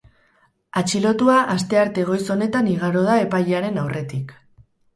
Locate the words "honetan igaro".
2.37-3.07